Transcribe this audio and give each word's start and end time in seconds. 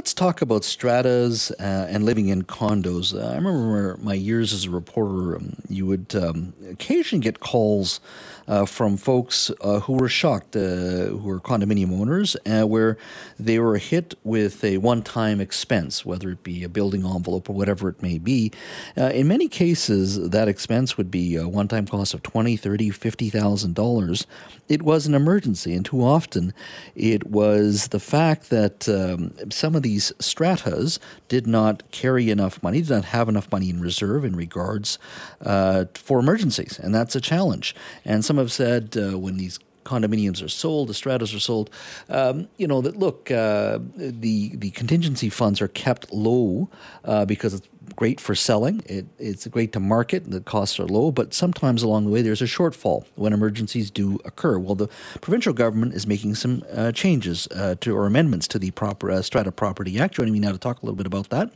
let's 0.00 0.14
talk 0.14 0.40
about 0.40 0.64
stratas 0.64 1.50
uh, 1.60 1.86
and 1.90 2.06
living 2.06 2.28
in 2.28 2.42
condos. 2.42 3.14
Uh, 3.14 3.32
I 3.32 3.34
remember 3.34 3.98
my 4.00 4.14
years 4.14 4.54
as 4.54 4.64
a 4.64 4.70
reporter, 4.70 5.36
um, 5.36 5.56
you 5.68 5.84
would 5.84 6.14
um, 6.14 6.54
occasionally 6.70 7.22
get 7.22 7.40
calls 7.40 8.00
uh, 8.48 8.66
from 8.66 8.96
folks 8.96 9.50
uh, 9.60 9.78
who 9.80 9.92
were 9.92 10.08
shocked, 10.08 10.56
uh, 10.56 10.60
who 10.60 11.22
were 11.22 11.38
condominium 11.38 11.92
owners, 12.00 12.34
uh, 12.46 12.66
where 12.66 12.96
they 13.38 13.58
were 13.58 13.76
hit 13.76 14.14
with 14.24 14.64
a 14.64 14.78
one 14.78 15.02
time 15.02 15.40
expense, 15.40 16.04
whether 16.04 16.30
it 16.30 16.42
be 16.42 16.64
a 16.64 16.68
building 16.68 17.04
envelope 17.04 17.48
or 17.48 17.52
whatever 17.52 17.88
it 17.88 18.02
may 18.02 18.18
be. 18.18 18.50
in 18.96 19.28
many 19.28 19.48
cases, 19.48 20.30
that 20.30 20.48
expense 20.48 20.96
would 20.96 21.10
be 21.10 21.36
a 21.36 21.46
one 21.46 21.68
time 21.68 21.86
cost 21.86 22.12
of 22.12 22.22
$20, 22.22 22.58
$30, 22.58 22.88
$50,000. 22.88 24.26
It 24.68 24.82
was 24.82 25.06
an 25.06 25.14
emergency, 25.14 25.74
and 25.74 25.84
too 25.84 26.02
often 26.02 26.52
it 26.96 27.28
was 27.28 27.88
the 27.88 28.00
fact 28.00 28.50
that 28.50 28.88
um, 28.88 29.32
some 29.50 29.76
of 29.76 29.82
these 29.90 30.12
stratas 30.20 31.00
did 31.26 31.46
not 31.48 31.82
carry 31.90 32.30
enough 32.30 32.62
money, 32.62 32.80
did 32.80 32.90
not 32.90 33.06
have 33.06 33.28
enough 33.28 33.50
money 33.50 33.68
in 33.70 33.80
reserve 33.80 34.24
in 34.24 34.36
regards 34.36 34.98
uh, 35.44 35.86
for 35.94 36.20
emergencies, 36.20 36.78
and 36.78 36.94
that's 36.94 37.16
a 37.16 37.20
challenge. 37.20 37.74
And 38.04 38.24
some 38.24 38.38
have 38.38 38.52
said 38.52 38.96
uh, 38.96 39.18
when 39.18 39.36
these 39.36 39.58
condominiums 39.84 40.44
are 40.44 40.48
sold, 40.48 40.88
the 40.88 40.94
stratas 40.94 41.34
are 41.34 41.40
sold. 41.40 41.70
Um, 42.08 42.48
you 42.56 42.66
know 42.66 42.80
that 42.80 42.96
look, 42.96 43.30
uh, 43.30 43.78
the 43.96 44.56
the 44.56 44.70
contingency 44.70 45.28
funds 45.28 45.60
are 45.60 45.68
kept 45.68 46.12
low 46.12 46.68
uh, 47.04 47.24
because 47.24 47.54
it's 47.54 47.68
great 47.96 48.20
for 48.20 48.34
selling. 48.34 48.82
It, 48.86 49.06
it's 49.18 49.46
great 49.46 49.72
to 49.72 49.80
market. 49.80 50.30
The 50.30 50.40
costs 50.40 50.78
are 50.78 50.86
low, 50.86 51.10
but 51.10 51.34
sometimes 51.34 51.82
along 51.82 52.04
the 52.04 52.10
way 52.10 52.22
there's 52.22 52.42
a 52.42 52.46
shortfall 52.46 53.04
when 53.14 53.32
emergencies 53.32 53.90
do 53.90 54.18
occur. 54.24 54.58
Well, 54.58 54.74
the 54.74 54.88
provincial 55.20 55.52
government 55.52 55.94
is 55.94 56.06
making 56.06 56.36
some 56.36 56.62
uh, 56.72 56.92
changes 56.92 57.48
uh, 57.48 57.76
to 57.80 57.96
or 57.96 58.06
amendments 58.06 58.48
to 58.48 58.58
the 58.58 58.70
proper, 58.72 59.10
uh, 59.10 59.22
Strata 59.22 59.52
Property 59.52 59.98
Act. 59.98 60.14
Joining 60.14 60.32
me 60.32 60.38
now 60.38 60.52
to 60.52 60.58
talk 60.58 60.82
a 60.82 60.86
little 60.86 60.96
bit 60.96 61.06
about 61.06 61.30
that 61.30 61.50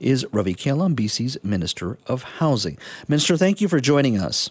is 0.00 0.26
Ravi 0.32 0.54
Kahlon, 0.54 0.94
BC's 0.94 1.38
Minister 1.42 1.98
of 2.06 2.22
Housing. 2.22 2.78
Minister, 3.08 3.36
thank 3.36 3.60
you 3.60 3.68
for 3.68 3.80
joining 3.80 4.18
us. 4.18 4.50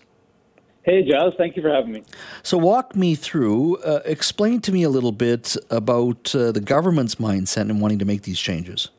Hey, 0.85 1.01
Giles, 1.01 1.33
thank 1.35 1.55
you 1.55 1.63
for 1.63 1.73
having 1.73 1.91
me. 1.91 2.03
So, 2.43 2.59
walk 2.59 2.95
me 2.95 3.15
through, 3.15 3.77
uh, 3.77 4.01
explain 4.05 4.61
to 4.61 4.71
me 4.71 4.83
a 4.83 4.89
little 4.89 5.11
bit 5.11 5.57
about 5.71 6.35
uh, 6.35 6.51
the 6.51 6.61
government's 6.61 7.15
mindset 7.15 7.71
in 7.71 7.79
wanting 7.79 7.97
to 7.99 8.05
make 8.05 8.21
these 8.21 8.39
changes. 8.39 8.89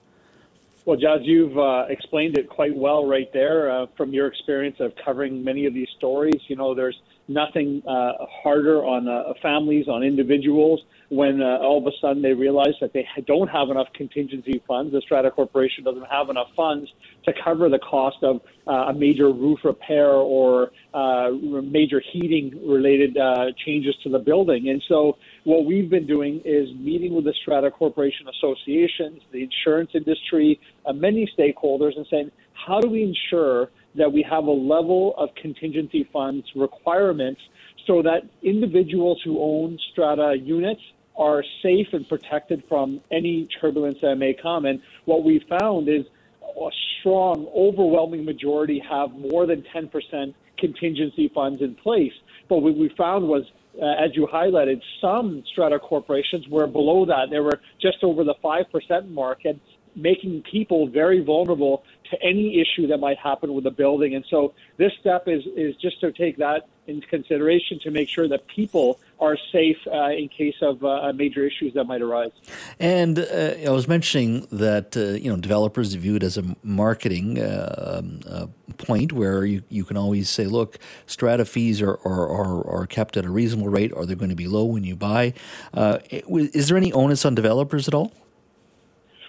Well, 0.87 0.97
Giles, 0.97 1.23
you've 1.25 1.59
uh, 1.59 1.87
explained 1.89 2.39
it 2.39 2.49
quite 2.49 2.75
well 2.77 3.05
right 3.09 3.29
there 3.33 3.69
uh, 3.73 3.87
from 3.97 4.13
your 4.13 4.29
experience 4.29 4.77
of 4.79 4.93
covering 5.05 5.43
many 5.43 5.67
of 5.67 5.75
these 5.75 5.89
stories. 5.99 6.41
You 6.47 6.55
know, 6.55 6.77
there's 6.77 6.97
nothing 7.27 7.83
uh, 7.89 8.13
harder 8.43 8.85
on 8.85 9.09
uh, 9.09 9.33
families, 9.43 9.89
on 9.89 10.05
individuals, 10.05 10.81
when 11.09 11.43
uh, 11.43 11.59
all 11.61 11.79
of 11.79 11.87
a 11.87 11.97
sudden 12.01 12.23
they 12.23 12.33
realize 12.33 12.75
that 12.81 12.93
they 12.93 13.05
don't 13.27 13.49
have 13.49 13.69
enough 13.71 13.89
contingency 13.95 14.63
funds. 14.67 14.93
The 14.93 15.01
Strata 15.01 15.31
Corporation 15.31 15.85
doesn't 15.85 16.07
have 16.11 16.31
enough 16.31 16.49
funds 16.57 16.89
to 17.25 17.33
cover 17.45 17.69
the 17.69 17.79
cost 17.79 18.17
of 18.23 18.41
uh, 18.67 18.91
a 18.91 18.95
major 18.95 19.33
roof 19.33 19.61
repair 19.65 20.11
or 20.11 20.71
uh, 20.95 21.31
major 21.63 22.01
heating 22.13 22.61
related 22.65 23.17
uh, 23.17 23.47
changes 23.65 23.95
to 24.05 24.09
the 24.09 24.19
building. 24.19 24.69
And 24.69 24.83
so, 24.89 25.17
what 25.45 25.65
we've 25.65 25.89
been 25.91 26.07
doing 26.07 26.43
is 26.45 26.69
meeting 26.77 27.15
with 27.15 27.25
the 27.25 27.35
Strata 27.43 27.71
Corporation 27.71 28.27
associations, 28.29 29.21
the 29.33 29.43
insurance 29.43 29.91
industry, 29.95 30.61
uh, 30.87 30.93
many 30.93 31.31
stakeholders, 31.39 31.97
and 31.97 32.07
saying, 32.11 32.31
how 32.67 32.81
do 32.81 32.89
we 32.89 33.03
ensure 33.03 33.71
that 33.97 34.13
we 34.13 34.25
have 34.29 34.45
a 34.45 34.51
level 34.51 35.15
of 35.17 35.31
contingency 35.41 36.09
funds 36.13 36.47
requirements 36.55 37.41
so 37.87 38.03
that 38.03 38.23
individuals 38.43 39.21
who 39.25 39.41
own 39.41 39.79
strata 39.93 40.37
units 40.43 40.81
are 41.17 41.43
safe 41.63 41.87
and 41.93 42.09
protected 42.09 42.63
from 42.69 43.01
any 43.11 43.49
turbulence 43.61 43.99
that 44.03 44.17
may 44.17 44.35
come. 44.35 44.67
And 44.67 44.81
what 45.07 45.25
we 45.25 45.45
found 45.59 45.89
is 45.89 46.05
a 46.43 46.69
strong, 47.01 47.47
overwhelming 47.57 48.25
majority 48.25 48.83
have 48.89 49.13
more 49.13 49.47
than 49.47 49.65
10% 49.75 50.35
contingency 50.59 51.31
funds 51.35 51.63
in 51.63 51.75
place. 51.77 52.13
But 52.49 52.59
what 52.59 52.77
we 52.77 52.91
found 52.97 53.27
was, 53.27 53.45
uh, 53.81 53.87
as 54.03 54.11
you 54.15 54.27
highlighted, 54.33 54.81
some 55.01 55.43
strata 55.53 55.79
corporations 55.79 56.47
were 56.49 56.67
below 56.67 57.07
that. 57.07 57.27
They 57.31 57.41
were 57.41 57.61
just 57.81 57.99
over 58.03 58.25
the 58.25 58.35
5% 58.43 59.11
mark. 59.11 59.45
And 59.45 59.61
making 59.97 60.43
people 60.43 60.87
very 60.87 61.21
vulnerable 61.21 61.83
to 62.11 62.23
any 62.23 62.61
issue 62.61 62.87
that 62.87 62.99
might 62.99 63.19
happen 63.19 63.55
with 63.55 63.65
the 63.65 63.71
building. 63.71 64.15
And 64.15 64.25
so 64.31 64.55
this 64.77 64.93
step 65.01 65.27
is, 65.27 65.43
is 65.57 65.75
just 65.77 66.01
to 66.01 66.13
take 66.13 66.37
that 66.37 66.69
into 66.87 67.07
consideration 67.09 67.81
to 67.81 67.91
make 67.91 68.09
sure 68.09 68.29
that 68.29 68.47
people 68.47 69.01
are 69.19 69.37
safe 69.51 69.79
uh, 69.87 70.11
in 70.11 70.29
case 70.29 70.55
of 70.63 70.85
uh, 70.85 71.13
major 71.15 71.45
issues 71.45 71.75
that 71.75 71.85
might 71.85 72.03
arise. 72.03 72.31
And 72.79 73.19
uh, 73.19 73.55
I 73.67 73.71
was 73.71 73.89
mentioning 73.89 74.47
that 74.53 74.97
uh, 74.97 75.19
you 75.19 75.31
know 75.31 75.37
developers 75.37 75.95
view 75.95 76.17
it 76.17 76.23
as 76.23 76.39
a 76.39 76.45
marketing 76.63 77.41
uh, 77.41 78.03
um, 78.05 78.55
point 78.77 79.13
where 79.13 79.45
you, 79.45 79.63
you 79.69 79.85
can 79.85 79.97
always 79.97 80.29
say, 80.29 80.45
look, 80.45 80.79
strata 81.07 81.45
fees 81.45 81.81
are, 81.81 81.99
are, 82.05 82.29
are, 82.29 82.71
are, 82.71 82.87
kept 82.87 83.17
at 83.17 83.25
a 83.25 83.31
reasonable 83.31 83.69
rate, 83.69 83.93
or 83.95 84.07
they're 84.07 84.17
going 84.17 84.31
to 84.31 84.37
be 84.37 84.47
low 84.47 84.65
when 84.65 84.85
you 84.85 84.95
buy. 84.95 85.33
Uh, 85.75 85.99
is 86.11 86.69
there 86.69 86.77
any 86.77 86.93
onus 86.93 87.25
on 87.25 87.35
developers 87.35 87.89
at 87.89 87.95
all? 87.95 88.13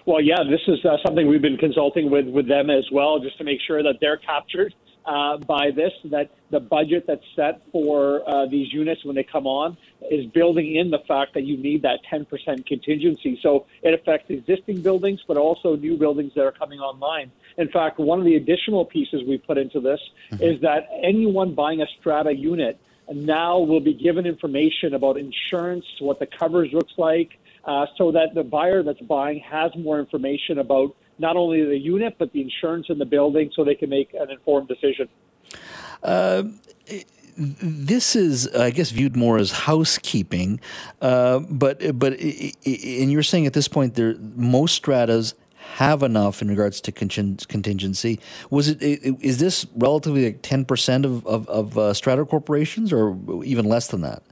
Well, 0.08 0.22
yeah, 0.22 0.42
this 0.42 0.62
is 0.66 0.82
uh, 0.86 0.96
something 1.04 1.28
we've 1.28 1.42
been 1.42 1.58
consulting 1.58 2.10
with 2.10 2.28
with 2.28 2.48
them 2.48 2.70
as 2.70 2.86
well, 2.90 3.18
just 3.20 3.36
to 3.36 3.44
make 3.44 3.58
sure 3.66 3.82
that 3.82 3.96
they're 4.00 4.16
captured 4.16 4.74
uh, 5.04 5.36
by 5.36 5.70
this. 5.70 5.92
That 6.04 6.30
the 6.50 6.60
budget 6.60 7.04
that's 7.06 7.26
set 7.36 7.60
for 7.72 8.26
uh, 8.26 8.46
these 8.46 8.72
units 8.72 9.04
when 9.04 9.16
they 9.16 9.22
come 9.22 9.46
on 9.46 9.76
is 10.10 10.24
building 10.32 10.76
in 10.76 10.90
the 10.90 11.00
fact 11.06 11.34
that 11.34 11.42
you 11.42 11.58
need 11.58 11.82
that 11.82 11.98
10% 12.10 12.64
contingency. 12.64 13.38
So 13.42 13.66
it 13.82 13.92
affects 13.92 14.30
existing 14.30 14.80
buildings, 14.80 15.20
but 15.28 15.36
also 15.36 15.76
new 15.76 15.98
buildings 15.98 16.32
that 16.36 16.44
are 16.44 16.52
coming 16.52 16.80
online. 16.80 17.30
In 17.58 17.68
fact, 17.68 17.98
one 17.98 18.18
of 18.18 18.24
the 18.24 18.36
additional 18.36 18.86
pieces 18.86 19.20
we 19.28 19.36
put 19.36 19.58
into 19.58 19.78
this 19.78 20.00
mm-hmm. 20.32 20.42
is 20.42 20.58
that 20.62 20.88
anyone 21.02 21.54
buying 21.54 21.82
a 21.82 21.86
strata 22.00 22.34
unit 22.34 22.80
now 23.12 23.58
will 23.58 23.80
be 23.80 23.94
given 23.94 24.26
information 24.26 24.94
about 24.94 25.16
insurance, 25.16 25.84
what 26.00 26.18
the 26.18 26.26
coverage 26.26 26.72
looks 26.72 26.92
like, 26.96 27.38
uh, 27.64 27.86
so 27.96 28.12
that 28.12 28.34
the 28.34 28.42
buyer 28.42 28.82
that's 28.82 29.00
buying 29.00 29.40
has 29.40 29.70
more 29.76 29.98
information 29.98 30.58
about 30.58 30.94
not 31.18 31.36
only 31.36 31.64
the 31.64 31.78
unit 31.78 32.16
but 32.18 32.32
the 32.32 32.40
insurance 32.40 32.86
in 32.88 32.98
the 32.98 33.06
building, 33.06 33.50
so 33.54 33.64
they 33.64 33.74
can 33.74 33.90
make 33.90 34.14
an 34.14 34.30
informed 34.30 34.68
decision. 34.68 35.08
Uh, 36.02 36.44
this 37.36 38.16
is, 38.16 38.48
I 38.48 38.70
guess, 38.70 38.90
viewed 38.90 39.16
more 39.16 39.38
as 39.38 39.52
housekeeping, 39.52 40.60
uh, 41.00 41.38
but 41.38 41.98
but 41.98 42.14
and 42.14 43.12
you're 43.12 43.22
saying 43.22 43.46
at 43.46 43.52
this 43.52 43.68
point, 43.68 43.94
there 43.94 44.16
most 44.34 44.74
stratas 44.74 45.34
have 45.76 46.02
enough 46.02 46.42
in 46.42 46.48
regards 46.48 46.80
to 46.80 46.92
contingency. 46.92 48.18
Was 48.50 48.68
it 48.68 48.82
is 48.82 49.38
this 49.38 49.66
relatively 49.76 50.24
like 50.26 50.42
ten 50.42 50.64
percent 50.64 51.04
of 51.04 51.26
of, 51.26 51.48
of 51.48 51.78
uh, 51.78 51.94
strata 51.94 52.24
corporations, 52.24 52.92
or 52.92 53.16
even 53.44 53.66
less 53.66 53.88
than 53.88 54.00
that? 54.00 54.22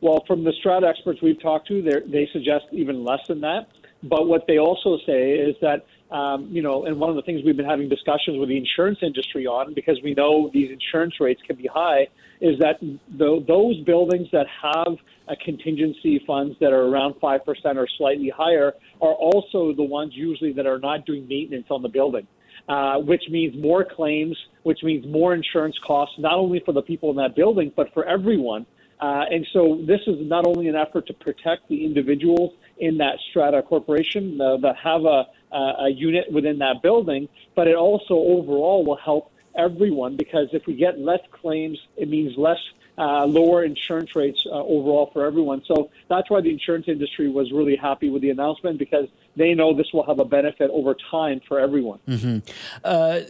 Well, 0.00 0.22
from 0.26 0.44
the 0.44 0.52
strata 0.52 0.86
experts 0.86 1.20
we've 1.22 1.40
talked 1.40 1.66
to, 1.68 1.82
they 1.82 2.28
suggest 2.32 2.66
even 2.70 3.04
less 3.04 3.26
than 3.26 3.40
that. 3.40 3.68
But 4.02 4.28
what 4.28 4.46
they 4.46 4.58
also 4.58 4.96
say 5.04 5.32
is 5.32 5.56
that, 5.60 5.84
um, 6.10 6.48
you 6.50 6.62
know, 6.62 6.86
and 6.86 6.98
one 6.98 7.10
of 7.10 7.16
the 7.16 7.22
things 7.22 7.42
we've 7.44 7.56
been 7.56 7.66
having 7.66 7.88
discussions 7.88 8.38
with 8.38 8.48
the 8.48 8.56
insurance 8.56 8.98
industry 9.02 9.46
on, 9.46 9.74
because 9.74 9.98
we 10.02 10.14
know 10.14 10.50
these 10.52 10.70
insurance 10.70 11.14
rates 11.20 11.40
can 11.46 11.56
be 11.56 11.66
high, 11.66 12.08
is 12.40 12.58
that 12.60 12.80
the, 12.80 13.44
those 13.46 13.80
buildings 13.84 14.28
that 14.32 14.46
have 14.62 14.96
a 15.28 15.36
contingency 15.36 16.22
funds 16.26 16.56
that 16.60 16.72
are 16.72 16.86
around 16.86 17.14
5% 17.14 17.40
or 17.76 17.86
slightly 17.98 18.32
higher 18.34 18.72
are 19.02 19.12
also 19.12 19.74
the 19.74 19.82
ones 19.82 20.12
usually 20.14 20.52
that 20.54 20.66
are 20.66 20.78
not 20.78 21.04
doing 21.04 21.28
maintenance 21.28 21.66
on 21.70 21.82
the 21.82 21.88
building. 21.88 22.26
Uh, 22.68 22.98
which 22.98 23.22
means 23.30 23.54
more 23.56 23.82
claims, 23.82 24.36
which 24.62 24.80
means 24.82 25.06
more 25.06 25.32
insurance 25.32 25.74
costs, 25.86 26.14
not 26.18 26.34
only 26.34 26.60
for 26.66 26.72
the 26.72 26.82
people 26.82 27.08
in 27.08 27.16
that 27.16 27.34
building, 27.34 27.72
but 27.74 27.90
for 27.94 28.04
everyone. 28.04 28.66
Uh, 29.00 29.24
and 29.30 29.46
so 29.54 29.82
this 29.86 30.00
is 30.06 30.16
not 30.20 30.46
only 30.46 30.68
an 30.68 30.74
effort 30.74 31.06
to 31.06 31.14
protect 31.14 31.66
the 31.70 31.82
individuals 31.82 32.52
in 32.78 32.98
that 32.98 33.16
strata 33.30 33.62
corporation 33.62 34.38
uh, 34.38 34.58
that 34.58 34.76
have 34.76 35.04
a, 35.04 35.24
a 35.52 35.88
unit 35.88 36.30
within 36.32 36.58
that 36.58 36.82
building, 36.82 37.28
but 37.54 37.66
it 37.68 37.76
also 37.76 38.14
overall 38.14 38.84
will 38.84 38.96
help 38.96 39.32
everyone 39.56 40.16
because 40.16 40.48
if 40.52 40.66
we 40.66 40.74
get 40.74 40.98
less 40.98 41.20
claims, 41.30 41.78
it 41.96 42.08
means 42.08 42.36
less 42.36 42.58
uh, 42.98 43.24
lower 43.26 43.64
insurance 43.64 44.14
rates 44.16 44.44
uh, 44.46 44.54
overall 44.54 45.10
for 45.12 45.24
everyone. 45.24 45.62
So 45.66 45.90
that's 46.08 46.28
why 46.28 46.40
the 46.40 46.50
insurance 46.50 46.88
industry 46.88 47.28
was 47.28 47.52
really 47.52 47.76
happy 47.76 48.10
with 48.10 48.22
the 48.22 48.30
announcement 48.30 48.78
because 48.78 49.08
they 49.36 49.54
know 49.54 49.72
this 49.72 49.92
will 49.92 50.04
have 50.04 50.18
a 50.18 50.24
benefit 50.24 50.70
over 50.72 50.96
time 51.10 51.40
for 51.46 51.60
everyone. 51.60 52.00
Mm-hmm. 52.08 52.38
Uh, 52.82 53.20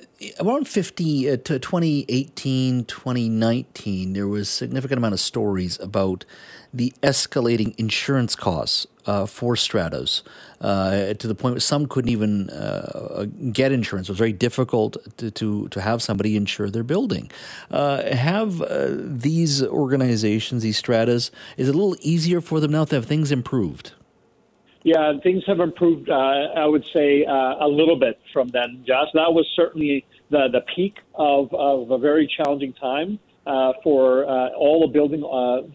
around 0.40 0.68
50 0.68 1.30
uh, 1.30 1.36
to 1.36 1.58
2018, 1.58 2.86
2019, 2.86 4.12
there 4.14 4.26
was 4.26 4.48
a 4.48 4.52
significant 4.52 4.98
amount 4.98 5.12
of 5.12 5.20
stories 5.20 5.78
about 5.80 6.24
the 6.72 6.92
escalating 7.02 7.74
insurance 7.78 8.34
costs 8.34 8.86
uh, 9.08 9.24
for 9.24 9.56
stratas 9.56 10.22
uh, 10.60 11.14
to 11.14 11.26
the 11.26 11.34
point 11.34 11.54
where 11.54 11.60
some 11.60 11.86
couldn't 11.86 12.10
even 12.10 12.50
uh, 12.50 13.24
get 13.52 13.72
insurance. 13.72 14.08
It 14.08 14.12
was 14.12 14.18
very 14.18 14.34
difficult 14.34 14.98
to, 15.16 15.30
to, 15.30 15.68
to 15.68 15.80
have 15.80 16.02
somebody 16.02 16.36
insure 16.36 16.68
their 16.68 16.84
building. 16.84 17.30
Uh, 17.70 18.02
have 18.14 18.60
uh, 18.60 18.88
these 18.90 19.64
organizations, 19.64 20.62
these 20.62 20.76
stratas, 20.76 21.30
is 21.56 21.68
it 21.68 21.74
a 21.74 21.78
little 21.78 21.96
easier 22.02 22.42
for 22.42 22.60
them 22.60 22.70
now 22.70 22.84
to 22.84 22.96
have 22.96 23.06
things 23.06 23.32
improved? 23.32 23.92
Yeah, 24.82 25.14
things 25.22 25.42
have 25.46 25.60
improved. 25.60 26.10
Uh, 26.10 26.14
I 26.14 26.66
would 26.66 26.86
say 26.92 27.24
a 27.24 27.66
little 27.66 27.98
bit 27.98 28.20
from 28.32 28.48
then, 28.48 28.84
Jas. 28.86 29.08
That 29.14 29.32
was 29.32 29.46
certainly 29.56 30.06
the 30.30 30.48
the 30.52 30.60
peak 30.74 30.98
of, 31.14 31.52
of 31.52 31.90
a 31.90 31.98
very 31.98 32.26
challenging 32.26 32.72
time 32.74 33.18
for 33.82 34.24
all 34.24 34.86
the 34.86 34.92
building 34.92 35.22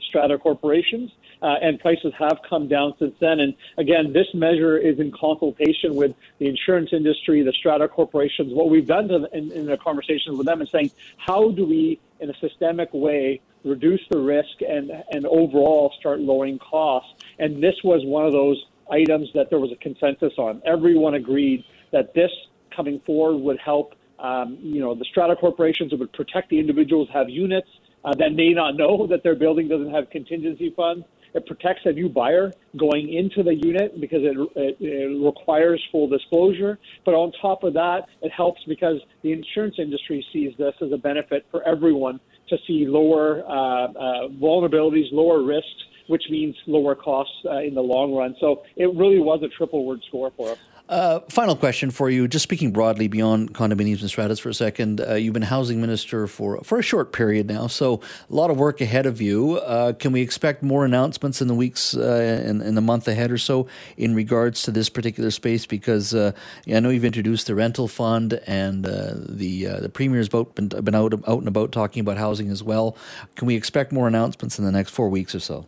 strata 0.08 0.38
corporations. 0.38 1.12
Uh, 1.44 1.56
and 1.62 1.78
prices 1.82 2.14
have 2.18 2.40
come 2.50 2.70
down 2.70 2.94
since 3.00 3.14
then. 3.20 3.42
And 3.42 3.54
again, 3.78 4.14
this 4.14 4.28
measure 4.34 4.78
is 4.78 4.98
in 4.98 5.12
consultation 5.12 5.94
with 5.94 6.16
the 6.40 6.48
insurance 6.48 6.92
industry, 6.94 7.44
the 7.44 7.52
strata 7.52 7.90
corporations. 7.90 8.54
What 8.54 8.70
we've 8.70 8.88
done 8.88 9.10
to, 9.10 9.28
in, 9.34 9.52
in 9.52 9.66
the 9.66 9.76
conversations 9.76 10.38
with 10.38 10.48
them 10.48 10.62
is 10.62 10.70
saying, 10.72 10.92
how 11.18 11.52
do 11.52 11.66
we, 11.66 12.00
in 12.22 12.30
a 12.30 12.34
systemic 12.40 12.94
way, 12.94 13.42
reduce 13.66 14.00
the 14.10 14.20
risk 14.20 14.62
and, 14.62 14.90
and 15.12 15.26
overall 15.26 15.94
start 16.00 16.22
lowering 16.22 16.60
costs? 16.60 17.12
And 17.40 17.62
this 17.62 17.76
was 17.84 18.06
one 18.06 18.26
of 18.26 18.32
those 18.32 18.66
items 18.90 19.28
that 19.34 19.50
there 19.50 19.60
was 19.60 19.72
a 19.74 19.80
consensus 19.88 20.34
on. 20.38 20.62
Everyone 20.66 21.16
agreed 21.16 21.66
that 21.92 22.14
this 22.14 22.32
coming 22.74 23.02
forward 23.02 23.40
would 23.40 23.60
help. 23.60 23.96
Um, 24.18 24.58
you 24.62 24.80
know, 24.80 24.96
the 24.96 25.06
strata 25.06 25.36
corporations 25.36 25.92
it 25.92 26.00
would 26.00 26.14
protect 26.14 26.52
the 26.52 26.60
individuals 26.60 27.10
have 27.12 27.30
units 27.30 27.68
uh, 28.06 28.14
that 28.16 28.34
may 28.34 28.54
not 28.54 28.78
know 28.78 29.08
that 29.08 29.24
their 29.24 29.36
building 29.36 29.68
doesn't 29.68 29.92
have 29.92 30.10
contingency 30.10 30.70
funds. 30.70 31.06
It 31.34 31.46
protects 31.46 31.82
a 31.86 31.92
new 31.92 32.10
buyer 32.10 32.52
going 32.78 33.14
into 33.14 33.44
the 33.44 33.56
unit 33.56 34.00
because 34.00 34.22
it, 34.24 34.38
it, 34.56 34.78
it, 34.80 35.24
requires 35.24 35.84
full 35.92 36.08
disclosure. 36.08 36.80
But 37.06 37.14
on 37.14 37.32
top 37.42 37.64
of 37.64 37.74
that, 37.74 38.08
it 38.22 38.32
helps 38.32 38.62
because 38.68 38.98
the 39.24 39.32
insurance 39.32 39.76
industry 39.80 40.26
sees 40.32 40.54
this 40.58 40.76
as 40.82 40.92
a 40.92 40.98
benefit 40.98 41.46
for 41.52 41.64
everyone 41.68 42.20
to 42.50 42.58
see 42.68 42.86
lower 42.88 43.44
uh, 43.48 43.88
uh, 43.88 44.28
vulnerabilities, 44.30 45.12
lower 45.12 45.44
risks, 45.44 45.70
which 46.08 46.24
means 46.30 46.56
lower 46.68 46.96
costs 46.96 47.34
uh, 47.46 47.60
in 47.60 47.74
the 47.74 47.82
long 47.82 48.14
run. 48.14 48.36
So 48.40 48.64
it 48.76 48.94
really 48.96 49.20
was 49.20 49.42
a 49.44 49.48
triple 49.48 49.86
word 49.86 50.02
score 50.08 50.32
for 50.36 50.52
us. 50.52 50.58
Uh, 50.90 51.22
final 51.30 51.56
question 51.56 51.90
for 51.90 52.10
you. 52.10 52.28
Just 52.28 52.44
speaking 52.44 52.72
broadly 52.72 53.08
beyond 53.08 53.54
condominiums 53.54 54.02
and 54.02 54.10
stratas 54.10 54.38
for 54.38 54.50
a 54.50 54.54
second, 54.54 55.00
uh, 55.00 55.14
you've 55.14 55.34
been 55.34 55.42
housing 55.42 55.80
minister 55.80 56.28
for 56.28 56.58
for 56.62 56.78
a 56.78 56.82
short 56.82 57.14
period 57.14 57.48
now, 57.48 57.68
so 57.68 58.02
a 58.30 58.36
lot 58.36 58.52
of 58.52 58.58
work 58.58 58.82
ahead 58.82 59.06
of 59.06 59.22
you. 59.22 59.58
Uh, 59.60 59.94
can 59.94 60.12
we 60.12 60.22
expect 60.22 60.62
more 60.62 60.84
announcements 60.84 61.42
in 61.42 61.48
the 61.48 61.56
weeks 61.56 61.96
uh, 61.96 62.44
in, 62.46 62.62
in, 62.62 62.76
the 62.76 62.82
month 62.82 63.08
ahead 63.08 63.32
or 63.32 63.38
so 63.38 63.66
in 63.96 64.14
regards 64.14 64.64
to 64.64 64.72
this 64.72 64.90
particular 64.90 65.32
space? 65.32 65.66
Because 65.66 66.14
uh, 66.14 66.34
I 66.68 66.82
know 66.82 66.90
you've 66.90 67.06
introduced 67.06 67.48
the 67.48 67.56
rental 67.56 67.88
fund, 67.88 68.34
and 68.46 68.86
uh, 68.86 69.14
the 69.16 69.66
the 69.66 69.90
premier's 69.90 70.28
boat 70.28 70.54
been, 70.54 70.68
been 70.68 70.96
out 70.96 71.14
out 71.14 71.40
and 71.40 71.48
about 71.48 71.72
talking 71.72 72.02
about 72.02 72.18
housing 72.18 72.50
as 72.50 72.62
well. 72.62 72.98
Can 73.36 73.48
we 73.48 73.56
expect 73.56 73.94
more 73.94 74.10
announcements 74.10 74.60
in 74.60 74.66
the 74.66 74.72
next 74.72 74.92
four 74.92 75.08
weeks 75.08 75.34
or 75.34 75.40
so? 75.40 75.66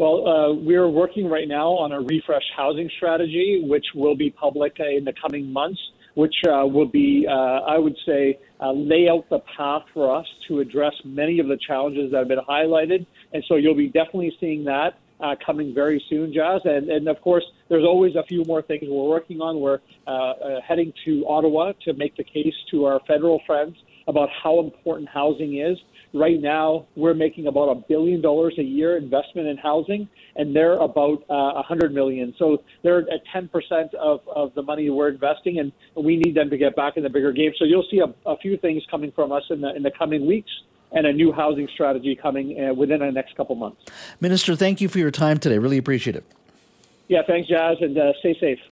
Well, 0.00 0.26
uh, 0.26 0.54
we're 0.54 0.88
working 0.88 1.28
right 1.28 1.46
now 1.46 1.72
on 1.72 1.92
a 1.92 2.00
refresh 2.00 2.44
housing 2.56 2.88
strategy, 2.96 3.62
which 3.66 3.84
will 3.94 4.16
be 4.16 4.30
public 4.30 4.76
in 4.78 5.04
the 5.04 5.12
coming 5.12 5.52
months, 5.52 5.78
which 6.14 6.32
uh, 6.48 6.64
will 6.66 6.88
be, 6.88 7.26
uh, 7.28 7.34
I 7.34 7.76
would 7.76 7.96
say, 8.06 8.38
uh, 8.62 8.72
lay 8.72 9.10
out 9.10 9.28
the 9.28 9.40
path 9.58 9.82
for 9.92 10.16
us 10.16 10.24
to 10.48 10.60
address 10.60 10.94
many 11.04 11.38
of 11.38 11.48
the 11.48 11.58
challenges 11.66 12.12
that 12.12 12.16
have 12.20 12.28
been 12.28 12.38
highlighted. 12.48 13.04
And 13.34 13.44
so 13.46 13.56
you'll 13.56 13.74
be 13.74 13.88
definitely 13.88 14.32
seeing 14.40 14.64
that. 14.64 14.98
Uh, 15.22 15.34
coming 15.44 15.74
very 15.74 16.02
soon, 16.08 16.32
Jas. 16.32 16.62
And, 16.64 16.88
and 16.88 17.06
of 17.06 17.20
course, 17.20 17.44
there's 17.68 17.84
always 17.84 18.14
a 18.16 18.22
few 18.22 18.42
more 18.44 18.62
things 18.62 18.84
we're 18.88 19.06
working 19.06 19.42
on. 19.42 19.60
We're 19.60 19.80
uh, 20.06 20.10
uh, 20.10 20.60
heading 20.66 20.94
to 21.04 21.26
Ottawa 21.28 21.72
to 21.84 21.92
make 21.92 22.16
the 22.16 22.24
case 22.24 22.54
to 22.70 22.86
our 22.86 23.00
federal 23.06 23.38
friends 23.46 23.76
about 24.08 24.30
how 24.42 24.60
important 24.60 25.10
housing 25.10 25.58
is. 25.58 25.76
Right 26.14 26.40
now, 26.40 26.86
we're 26.96 27.14
making 27.14 27.46
about 27.48 27.68
a 27.68 27.74
billion 27.74 28.22
dollars 28.22 28.54
a 28.58 28.62
year 28.62 28.96
investment 28.96 29.46
in 29.46 29.58
housing, 29.58 30.08
and 30.36 30.56
they're 30.56 30.78
about 30.78 31.22
uh, 31.28 31.34
a 31.34 31.60
uh, 31.60 31.62
hundred 31.62 31.94
million. 31.94 32.34
So 32.38 32.62
they're 32.82 33.00
at 33.00 33.20
ten 33.32 33.46
percent 33.48 33.92
of, 33.94 34.20
of 34.34 34.54
the 34.54 34.62
money 34.62 34.88
we're 34.88 35.10
investing, 35.10 35.58
and 35.58 35.70
we 35.94 36.16
need 36.16 36.34
them 36.34 36.48
to 36.50 36.56
get 36.56 36.74
back 36.74 36.96
in 36.96 37.02
the 37.02 37.10
bigger 37.10 37.30
game. 37.30 37.52
So 37.58 37.64
you'll 37.64 37.86
see 37.90 38.00
a, 38.00 38.12
a 38.28 38.36
few 38.38 38.56
things 38.56 38.82
coming 38.90 39.12
from 39.12 39.30
us 39.30 39.44
in 39.50 39.60
the 39.60 39.76
in 39.76 39.82
the 39.82 39.92
coming 39.96 40.26
weeks 40.26 40.50
and 40.92 41.06
a 41.06 41.12
new 41.12 41.32
housing 41.32 41.68
strategy 41.72 42.14
coming 42.14 42.60
uh, 42.60 42.74
within 42.74 43.00
the 43.00 43.10
next 43.10 43.36
couple 43.36 43.54
months. 43.54 43.82
Minister, 44.20 44.56
thank 44.56 44.80
you 44.80 44.88
for 44.88 44.98
your 44.98 45.10
time 45.10 45.38
today. 45.38 45.58
Really 45.58 45.78
appreciate 45.78 46.16
it. 46.16 46.24
Yeah, 47.08 47.22
thanks, 47.26 47.48
Jas, 47.48 47.76
and 47.80 47.98
uh, 47.98 48.12
stay 48.20 48.38
safe. 48.38 48.60